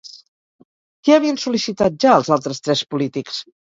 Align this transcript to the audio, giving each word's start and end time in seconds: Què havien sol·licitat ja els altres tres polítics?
Què 1.03 1.15
havien 1.19 1.39
sol·licitat 1.45 2.03
ja 2.07 2.19
els 2.19 2.35
altres 2.41 2.67
tres 2.69 2.87
polítics? 2.93 3.45